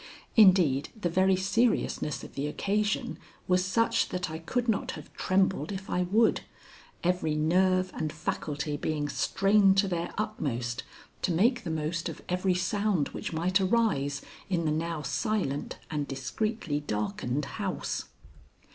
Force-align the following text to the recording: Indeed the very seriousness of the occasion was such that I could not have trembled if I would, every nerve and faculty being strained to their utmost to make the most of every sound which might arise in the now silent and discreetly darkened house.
Indeed 0.35 0.89
the 0.99 1.11
very 1.11 1.35
seriousness 1.35 2.23
of 2.23 2.33
the 2.33 2.47
occasion 2.47 3.19
was 3.47 3.63
such 3.63 4.09
that 4.09 4.31
I 4.31 4.39
could 4.39 4.67
not 4.67 4.93
have 4.93 5.13
trembled 5.13 5.71
if 5.71 5.91
I 5.91 6.01
would, 6.09 6.41
every 7.03 7.35
nerve 7.35 7.91
and 7.93 8.11
faculty 8.11 8.77
being 8.77 9.07
strained 9.09 9.77
to 9.77 9.87
their 9.87 10.11
utmost 10.17 10.81
to 11.21 11.31
make 11.31 11.63
the 11.63 11.69
most 11.69 12.09
of 12.09 12.23
every 12.27 12.55
sound 12.55 13.09
which 13.09 13.31
might 13.31 13.61
arise 13.61 14.23
in 14.49 14.65
the 14.65 14.71
now 14.71 15.03
silent 15.03 15.77
and 15.91 16.07
discreetly 16.07 16.79
darkened 16.79 17.45
house. 17.61 18.05